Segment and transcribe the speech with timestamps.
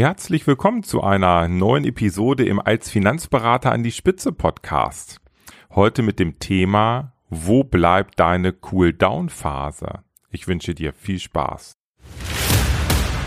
[0.00, 5.20] Herzlich willkommen zu einer neuen Episode im Als Finanzberater an die Spitze Podcast.
[5.74, 9.98] Heute mit dem Thema Wo bleibt deine Cool-Down-Phase?
[10.30, 11.76] Ich wünsche dir viel Spaß.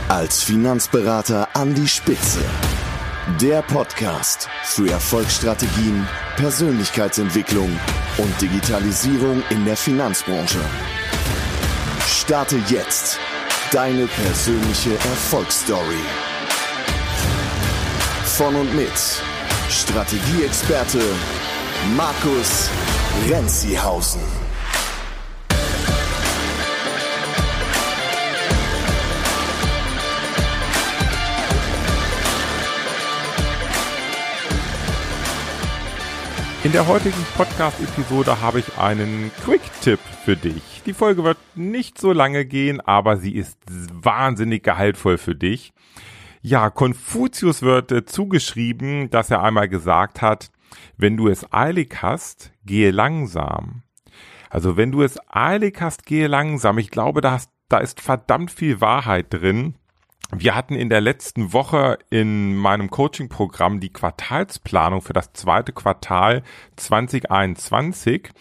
[0.09, 2.43] Als Finanzberater an die Spitze.
[3.39, 7.69] Der Podcast für Erfolgsstrategien, Persönlichkeitsentwicklung
[8.17, 10.61] und Digitalisierung in der Finanzbranche.
[12.07, 13.19] Starte jetzt
[13.71, 16.32] deine persönliche Erfolgsstory
[18.33, 18.89] von und mit
[19.69, 20.99] Strategieexperte
[21.95, 22.67] Markus
[23.29, 24.21] Renzihausen.
[36.63, 40.81] In der heutigen Podcast-Episode habe ich einen Quick-Tipp für dich.
[40.87, 43.59] Die Folge wird nicht so lange gehen, aber sie ist
[43.93, 45.71] wahnsinnig gehaltvoll für dich.
[46.45, 50.51] Ja, Konfuzius wird äh, zugeschrieben, dass er einmal gesagt hat,
[50.97, 53.83] wenn du es eilig hast, gehe langsam.
[54.49, 56.79] Also wenn du es eilig hast, gehe langsam.
[56.79, 59.75] Ich glaube, da, hast, da ist verdammt viel Wahrheit drin.
[60.35, 66.43] Wir hatten in der letzten Woche in meinem Coaching-Programm die Quartalsplanung für das zweite Quartal
[66.75, 68.31] 2021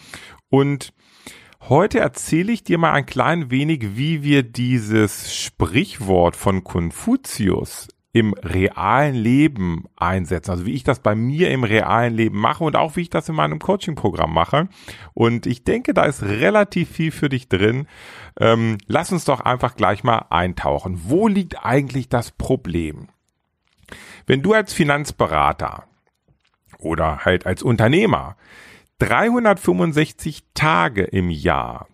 [0.50, 0.92] und
[1.68, 8.34] Heute erzähle ich dir mal ein klein wenig, wie wir dieses Sprichwort von Konfuzius im
[8.34, 10.50] realen Leben einsetzen.
[10.50, 13.28] Also wie ich das bei mir im realen Leben mache und auch wie ich das
[13.28, 14.68] in meinem Coaching-Programm mache.
[15.14, 17.86] Und ich denke, da ist relativ viel für dich drin.
[18.40, 21.02] Ähm, lass uns doch einfach gleich mal eintauchen.
[21.04, 23.06] Wo liegt eigentlich das Problem?
[24.26, 25.84] Wenn du als Finanzberater
[26.78, 28.36] oder halt als Unternehmer
[29.02, 31.88] 365 Tage im Jahr,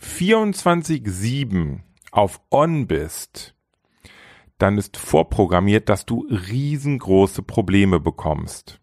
[0.00, 1.80] 24-7
[2.10, 3.54] auf On bist,
[4.56, 8.80] dann ist vorprogrammiert, dass du riesengroße Probleme bekommst.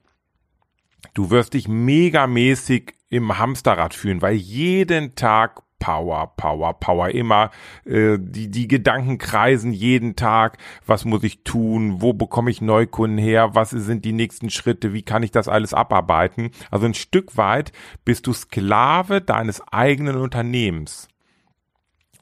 [1.15, 7.09] Du wirst dich megamäßig im Hamsterrad fühlen, weil jeden Tag Power, Power, Power.
[7.09, 7.51] Immer
[7.85, 10.57] äh, die, die Gedanken kreisen jeden Tag.
[10.85, 12.01] Was muss ich tun?
[12.01, 13.55] Wo bekomme ich Neukunden her?
[13.55, 14.93] Was sind die nächsten Schritte?
[14.93, 16.51] Wie kann ich das alles abarbeiten?
[16.69, 17.71] Also ein Stück weit
[18.05, 21.07] bist du Sklave deines eigenen Unternehmens.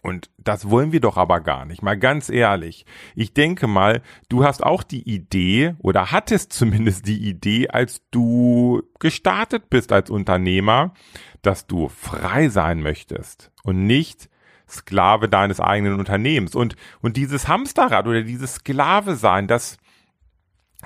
[0.07, 1.83] Und das wollen wir doch aber gar nicht.
[1.83, 2.85] Mal ganz ehrlich.
[3.13, 8.83] Ich denke mal, du hast auch die Idee oder hattest zumindest die Idee, als du
[8.99, 10.93] gestartet bist als Unternehmer,
[11.41, 14.29] dass du frei sein möchtest und nicht
[14.69, 16.55] Sklave deines eigenen Unternehmens.
[16.55, 19.75] Und, und dieses Hamsterrad oder dieses Sklave sein, das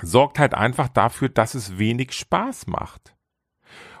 [0.00, 3.14] sorgt halt einfach dafür, dass es wenig Spaß macht.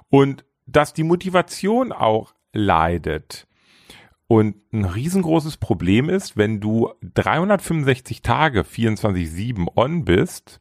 [0.08, 3.46] Und dass die Motivation auch leidet
[4.28, 10.60] und ein riesengroßes Problem ist, wenn du 365 Tage 24-7 on bist,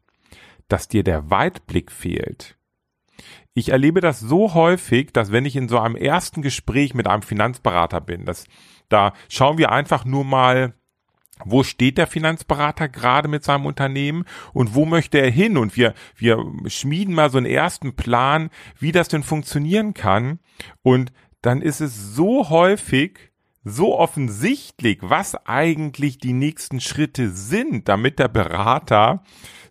[0.68, 2.58] dass dir der Weitblick fehlt.
[3.54, 7.22] Ich erlebe das so häufig, dass wenn ich in so einem ersten Gespräch mit einem
[7.22, 8.46] Finanzberater bin, dass
[8.88, 10.74] da schauen wir einfach nur mal,
[11.44, 15.58] wo steht der Finanzberater gerade mit seinem Unternehmen und wo möchte er hin?
[15.58, 18.50] Und wir, wir schmieden mal so einen ersten Plan,
[18.80, 20.40] wie das denn funktionieren kann.
[20.84, 21.12] Und
[21.42, 23.31] dann ist es so häufig,
[23.64, 29.24] so offensichtlich, was eigentlich die nächsten Schritte sind, damit der Berater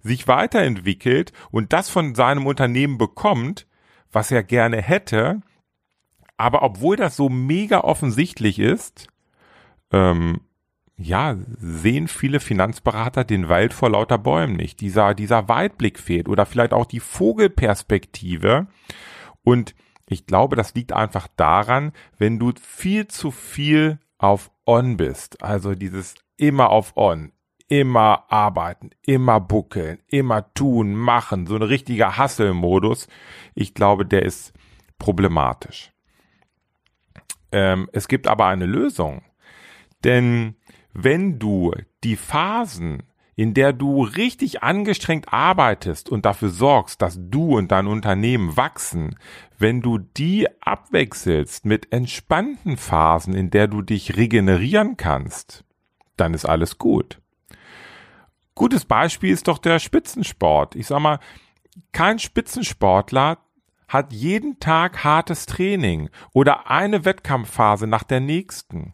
[0.02, 3.66] sich weiterentwickelt und das von seinem Unternehmen bekommt,
[4.12, 5.40] was er gerne hätte.
[6.36, 9.08] Aber obwohl das so mega offensichtlich ist,
[9.92, 10.40] ähm,
[10.96, 14.80] ja, sehen viele Finanzberater den Wald vor lauter Bäumen nicht.
[14.80, 18.66] Dieser, dieser Weitblick fehlt oder vielleicht auch die Vogelperspektive.
[19.42, 19.74] Und
[20.10, 25.42] ich glaube, das liegt einfach daran, wenn du viel zu viel auf On bist.
[25.42, 27.32] Also dieses immer auf On,
[27.68, 33.06] immer arbeiten, immer buckeln, immer tun, machen, so ein richtiger Hustle-Modus.
[33.54, 34.52] Ich glaube, der ist
[34.98, 35.92] problematisch.
[37.52, 39.22] Ähm, es gibt aber eine Lösung.
[40.02, 40.56] Denn
[40.92, 41.72] wenn du
[42.02, 43.04] die Phasen
[43.40, 49.18] in der du richtig angestrengt arbeitest und dafür sorgst, dass du und dein Unternehmen wachsen,
[49.56, 55.64] wenn du die abwechselst mit entspannten Phasen, in der du dich regenerieren kannst,
[56.18, 57.22] dann ist alles gut.
[58.54, 60.76] Gutes Beispiel ist doch der Spitzensport.
[60.76, 61.18] Ich sag mal,
[61.92, 63.38] kein Spitzensportler
[63.88, 68.92] hat jeden Tag hartes Training oder eine Wettkampfphase nach der nächsten.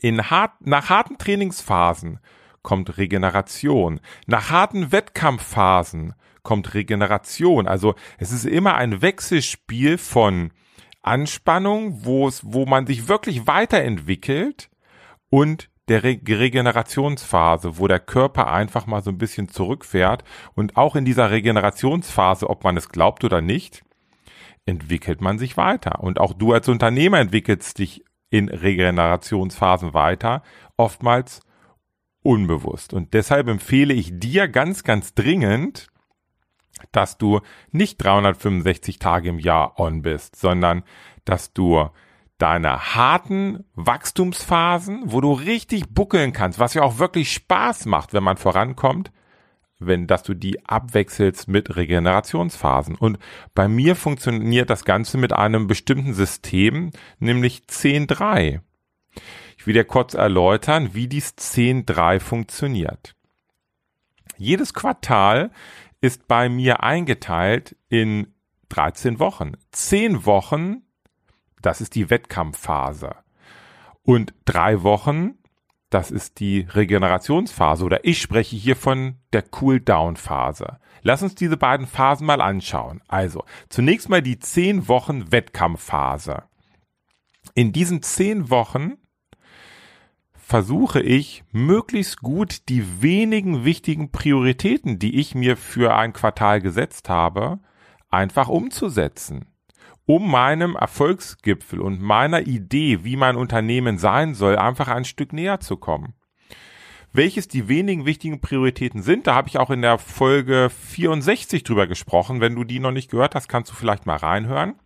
[0.00, 2.20] In hart, nach harten Trainingsphasen
[2.62, 4.00] kommt Regeneration.
[4.26, 7.66] Nach harten Wettkampfphasen kommt Regeneration.
[7.68, 10.50] Also es ist immer ein Wechselspiel von
[11.02, 14.70] Anspannung, wo es, wo man sich wirklich weiterentwickelt
[15.30, 20.22] und der Re Regenerationsphase, wo der Körper einfach mal so ein bisschen zurückfährt
[20.54, 23.82] und auch in dieser Regenerationsphase, ob man es glaubt oder nicht,
[24.66, 26.00] entwickelt man sich weiter.
[26.00, 30.42] Und auch du als Unternehmer entwickelst dich in Regenerationsphasen weiter,
[30.76, 31.40] oftmals
[32.22, 32.92] unbewusst.
[32.92, 35.88] Und deshalb empfehle ich dir ganz, ganz dringend,
[36.92, 40.84] dass du nicht 365 Tage im Jahr on bist, sondern
[41.24, 41.88] dass du
[42.38, 48.22] deine harten Wachstumsphasen, wo du richtig buckeln kannst, was ja auch wirklich Spaß macht, wenn
[48.22, 49.10] man vorankommt,
[49.80, 52.94] wenn, dass du die abwechselst mit Regenerationsphasen.
[52.94, 53.18] Und
[53.54, 58.60] bei mir funktioniert das Ganze mit einem bestimmten System, nämlich 10.3.
[59.58, 63.16] Ich will dir kurz erläutern, wie dies 10.3 funktioniert.
[64.36, 65.50] Jedes Quartal
[66.00, 68.32] ist bei mir eingeteilt in
[68.68, 69.54] 13 Wochen.
[69.72, 70.82] 10 Wochen,
[71.60, 73.16] das ist die Wettkampfphase.
[74.02, 75.38] Und drei Wochen,
[75.90, 80.78] das ist die Regenerationsphase oder ich spreche hier von der Cool-Down-Phase.
[81.02, 83.02] Lass uns diese beiden Phasen mal anschauen.
[83.08, 86.44] Also, zunächst mal die 10 Wochen Wettkampfphase.
[87.54, 88.98] In diesen 10 Wochen
[90.48, 97.10] versuche ich möglichst gut die wenigen wichtigen Prioritäten, die ich mir für ein Quartal gesetzt
[97.10, 97.58] habe,
[98.08, 99.44] einfach umzusetzen,
[100.06, 105.60] um meinem Erfolgsgipfel und meiner Idee, wie mein Unternehmen sein soll, einfach ein Stück näher
[105.60, 106.14] zu kommen.
[107.12, 111.86] Welches die wenigen wichtigen Prioritäten sind, da habe ich auch in der Folge 64 drüber
[111.86, 112.40] gesprochen.
[112.40, 114.76] Wenn du die noch nicht gehört hast, kannst du vielleicht mal reinhören.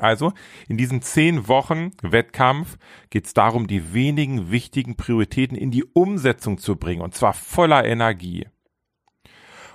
[0.00, 0.32] Also
[0.68, 2.78] in diesen zehn Wochen Wettkampf
[3.10, 7.84] geht es darum, die wenigen wichtigen Prioritäten in die Umsetzung zu bringen, und zwar voller
[7.84, 8.46] Energie.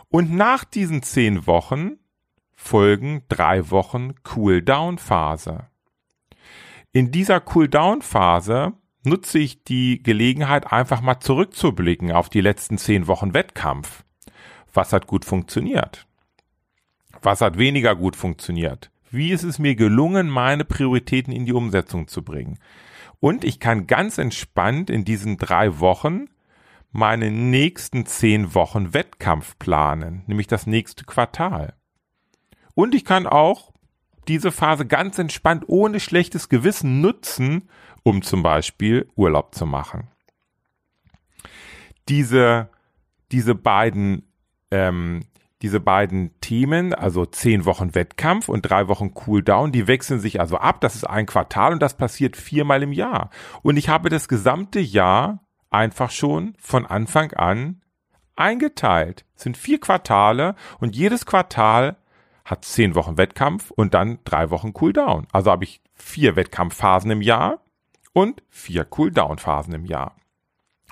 [0.09, 1.97] Und nach diesen zehn Wochen
[2.55, 5.67] folgen drei Wochen Cool-Down-Phase.
[6.91, 8.73] In dieser Cool-Down-Phase
[9.03, 14.03] nutze ich die Gelegenheit, einfach mal zurückzublicken auf die letzten zehn Wochen Wettkampf.
[14.73, 16.07] Was hat gut funktioniert?
[17.21, 18.92] Was hat weniger gut funktioniert?
[19.13, 22.57] Wie ist es mir gelungen, meine Prioritäten in die Umsetzung zu bringen?
[23.19, 26.29] Und ich kann ganz entspannt in diesen drei Wochen
[26.91, 31.75] meine nächsten zehn Wochen Wettkampf planen, nämlich das nächste Quartal.
[32.73, 33.71] Und ich kann auch
[34.27, 37.69] diese Phase ganz entspannt ohne schlechtes Gewissen nutzen,
[38.01, 40.07] um zum Beispiel Urlaub zu machen.
[42.09, 42.67] Diese,
[43.31, 44.23] diese beiden
[44.71, 45.21] ähm,
[45.63, 50.57] diese beiden Themen, also zehn Wochen Wettkampf und drei Wochen Cooldown, die wechseln sich also
[50.57, 50.81] ab.
[50.81, 53.29] Das ist ein Quartal und das passiert viermal im Jahr.
[53.61, 55.39] Und ich habe das gesamte Jahr
[55.69, 57.81] einfach schon von Anfang an
[58.35, 59.25] eingeteilt.
[59.37, 61.95] Es sind vier Quartale und jedes Quartal
[62.43, 65.27] hat zehn Wochen Wettkampf und dann drei Wochen Cooldown.
[65.31, 67.61] Also habe ich vier Wettkampfphasen im Jahr
[68.11, 70.17] und vier Cooldown-Phasen im Jahr.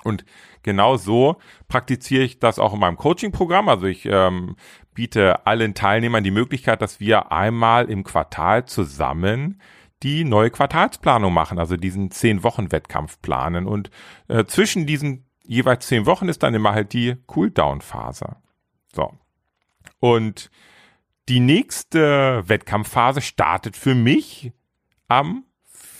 [0.04, 0.24] Und
[0.62, 1.36] genau so
[1.68, 3.68] praktiziere ich das auch in meinem Coaching-Programm.
[3.68, 4.56] Also ich ähm,
[4.94, 9.60] biete allen Teilnehmern die Möglichkeit, dass wir einmal im Quartal zusammen
[10.02, 13.66] die neue Quartalsplanung machen, also diesen zehn Wochen Wettkampf planen.
[13.66, 13.90] Und
[14.28, 18.36] äh, zwischen diesen jeweils zehn Wochen ist dann immer halt die Cooldown-Phase.
[18.94, 19.12] So.
[20.00, 20.50] Und
[21.28, 24.52] die nächste Wettkampfphase startet für mich
[25.08, 25.44] am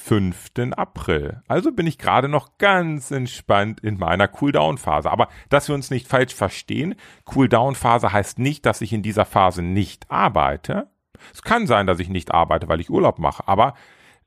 [0.05, 0.51] 5.
[0.77, 1.43] April.
[1.47, 5.11] Also bin ich gerade noch ganz entspannt in meiner Cooldown-Phase.
[5.11, 9.63] Aber dass wir uns nicht falsch verstehen, Cooldown-Phase heißt nicht, dass ich in dieser Phase
[9.63, 10.89] nicht arbeite.
[11.33, 13.47] Es kann sein, dass ich nicht arbeite, weil ich Urlaub mache.
[13.47, 13.75] Aber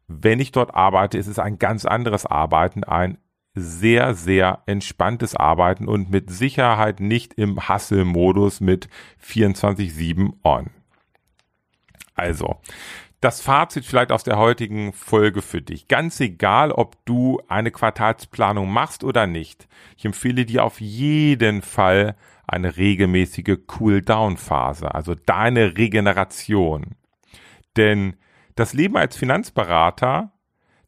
[0.07, 3.17] wenn ich dort arbeite, ist es ein ganz anderes Arbeiten, ein
[3.53, 8.88] sehr, sehr entspanntes Arbeiten und mit Sicherheit nicht im Hustle-Modus mit
[9.21, 10.69] 24-7 on.
[12.15, 12.61] Also,
[13.25, 15.88] das Fazit vielleicht aus der heutigen Folge für dich.
[15.88, 19.67] Ganz egal, ob du eine Quartalsplanung machst oder nicht.
[19.98, 22.15] Ich empfehle dir auf jeden Fall
[22.46, 26.98] eine regelmäßige Cool-Down-Phase, also deine Regeneration.
[27.77, 28.15] Denn
[28.53, 30.32] das Leben als Finanzberater,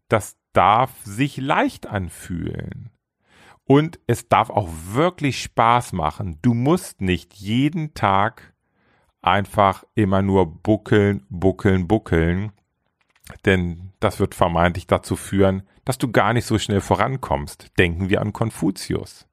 [0.07, 2.91] das darf sich leicht anfühlen.
[3.63, 6.37] Und es darf auch wirklich Spaß machen.
[6.43, 8.53] Du musst nicht jeden Tag
[9.21, 12.51] einfach immer nur buckeln, buckeln, buckeln.
[13.45, 17.71] Denn das wird vermeintlich dazu führen, dass du gar nicht so schnell vorankommst.
[17.77, 19.27] Denken wir an Konfuzius.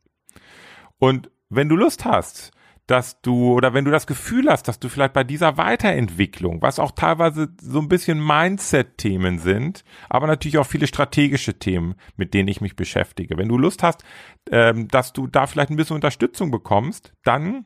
[0.98, 2.52] Und wenn du Lust hast,
[2.86, 6.78] dass du oder wenn du das Gefühl hast, dass du vielleicht bei dieser Weiterentwicklung, was
[6.78, 12.48] auch teilweise so ein bisschen Mindset-Themen sind, aber natürlich auch viele strategische Themen, mit denen
[12.48, 13.38] ich mich beschäftige.
[13.38, 14.04] Wenn du Lust hast,
[14.50, 17.64] ähm, dass du da vielleicht ein bisschen Unterstützung bekommst, dann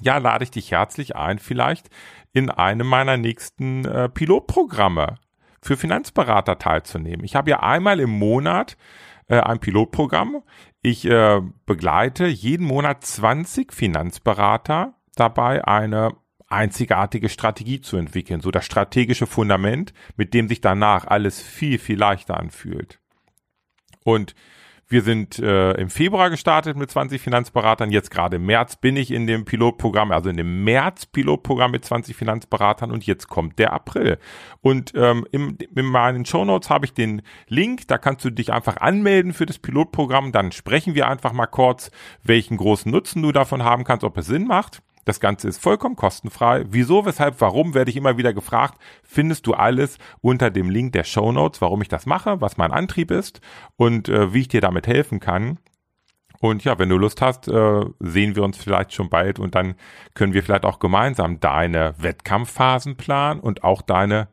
[0.00, 1.90] ja, lade ich dich herzlich ein, vielleicht
[2.32, 5.16] in einem meiner nächsten äh, Pilotprogramme
[5.60, 7.24] für Finanzberater teilzunehmen.
[7.24, 8.76] Ich habe ja einmal im Monat
[9.28, 10.42] äh, ein Pilotprogramm.
[10.82, 16.12] Ich äh, begleite jeden Monat 20 Finanzberater dabei, eine
[16.48, 21.98] einzigartige Strategie zu entwickeln, so das strategische Fundament, mit dem sich danach alles viel, viel
[21.98, 22.98] leichter anfühlt.
[24.04, 24.34] Und
[24.90, 27.92] wir sind äh, im Februar gestartet mit 20 Finanzberatern.
[27.92, 32.16] Jetzt gerade im März bin ich in dem Pilotprogramm, also in dem März-Pilotprogramm mit 20
[32.16, 34.18] Finanzberatern und jetzt kommt der April.
[34.60, 38.78] Und ähm, im, in meinen Shownotes habe ich den Link, da kannst du dich einfach
[38.78, 40.32] anmelden für das Pilotprogramm.
[40.32, 41.92] Dann sprechen wir einfach mal kurz,
[42.24, 44.82] welchen großen Nutzen du davon haben kannst, ob es Sinn macht.
[45.04, 46.64] Das Ganze ist vollkommen kostenfrei.
[46.68, 48.78] Wieso, weshalb, warum, werde ich immer wieder gefragt.
[49.02, 52.72] Findest du alles unter dem Link der Show Notes, warum ich das mache, was mein
[52.72, 53.40] Antrieb ist
[53.76, 55.58] und äh, wie ich dir damit helfen kann.
[56.40, 59.74] Und ja, wenn du Lust hast, äh, sehen wir uns vielleicht schon bald und dann
[60.14, 64.28] können wir vielleicht auch gemeinsam deine Wettkampfphasen planen und auch deine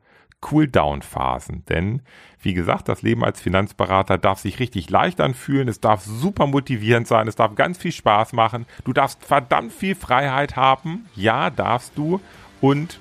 [0.47, 1.65] Cooldown-Phasen.
[1.67, 2.01] Denn,
[2.41, 7.07] wie gesagt, das Leben als Finanzberater darf sich richtig leicht anfühlen, es darf super motivierend
[7.07, 11.97] sein, es darf ganz viel Spaß machen, du darfst verdammt viel Freiheit haben, ja, darfst
[11.97, 12.21] du,
[12.61, 12.99] und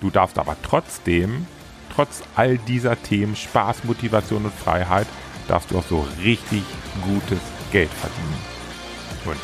[0.00, 1.46] du darfst aber trotzdem,
[1.94, 5.06] trotz all dieser Themen, Spaß, Motivation und Freiheit,
[5.48, 6.62] darfst du auch so richtig
[7.02, 7.40] gutes
[7.70, 8.54] Geld verdienen.
[9.24, 9.40] Und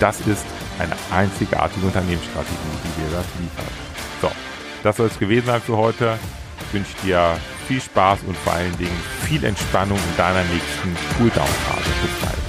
[0.00, 0.44] das ist
[0.78, 3.72] eine einzigartige Unternehmensstrategie, die dir das liefert.
[4.20, 4.30] So,
[4.82, 6.18] das soll es gewesen sein für heute
[6.74, 11.90] wünsche dir viel Spaß und vor allen Dingen viel Entspannung in deiner nächsten Cooldown-Phase.
[12.02, 12.43] Bis bald.